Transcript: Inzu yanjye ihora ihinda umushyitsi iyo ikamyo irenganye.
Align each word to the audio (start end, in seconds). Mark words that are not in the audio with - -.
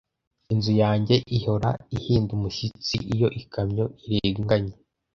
Inzu 0.53 0.73
yanjye 0.83 1.15
ihora 1.37 1.69
ihinda 1.95 2.31
umushyitsi 2.37 2.95
iyo 3.13 3.27
ikamyo 3.41 3.85
irenganye. 4.05 4.73